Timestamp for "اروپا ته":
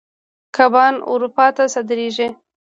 1.11-1.63